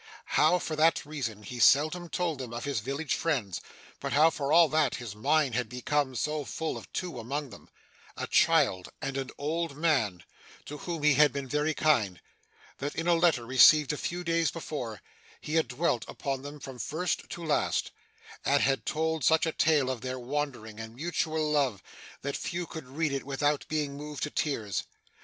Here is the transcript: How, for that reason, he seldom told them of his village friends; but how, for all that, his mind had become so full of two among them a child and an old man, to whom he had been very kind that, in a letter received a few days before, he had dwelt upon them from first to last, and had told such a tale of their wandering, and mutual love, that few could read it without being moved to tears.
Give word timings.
How, 0.33 0.57
for 0.57 0.75
that 0.77 1.05
reason, 1.05 1.43
he 1.43 1.59
seldom 1.59 2.09
told 2.09 2.39
them 2.39 2.55
of 2.55 2.63
his 2.63 2.79
village 2.79 3.13
friends; 3.13 3.61
but 3.99 4.13
how, 4.13 4.31
for 4.31 4.51
all 4.51 4.67
that, 4.69 4.95
his 4.95 5.15
mind 5.15 5.53
had 5.53 5.69
become 5.69 6.15
so 6.15 6.43
full 6.43 6.75
of 6.75 6.91
two 6.91 7.19
among 7.19 7.51
them 7.51 7.69
a 8.17 8.25
child 8.25 8.89
and 8.99 9.15
an 9.15 9.29
old 9.37 9.77
man, 9.77 10.23
to 10.65 10.79
whom 10.79 11.03
he 11.03 11.13
had 11.13 11.31
been 11.31 11.47
very 11.47 11.75
kind 11.75 12.19
that, 12.79 12.95
in 12.95 13.05
a 13.07 13.13
letter 13.13 13.45
received 13.45 13.93
a 13.93 13.95
few 13.95 14.23
days 14.23 14.49
before, 14.49 15.03
he 15.39 15.53
had 15.53 15.67
dwelt 15.67 16.03
upon 16.07 16.41
them 16.41 16.59
from 16.59 16.79
first 16.79 17.29
to 17.29 17.45
last, 17.45 17.91
and 18.43 18.63
had 18.63 18.87
told 18.87 19.23
such 19.23 19.45
a 19.45 19.51
tale 19.51 19.91
of 19.91 20.01
their 20.01 20.17
wandering, 20.17 20.79
and 20.79 20.95
mutual 20.95 21.47
love, 21.51 21.83
that 22.23 22.35
few 22.35 22.65
could 22.65 22.87
read 22.87 23.11
it 23.13 23.23
without 23.23 23.67
being 23.67 23.97
moved 23.97 24.23
to 24.23 24.31
tears. 24.31 24.81